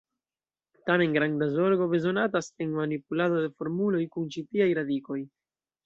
[0.89, 5.25] Tamen, granda zorgo bezonatas en manipulado de formuloj kun ĉi tiaj radikoj.